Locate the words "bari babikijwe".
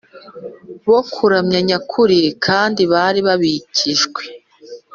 2.93-4.23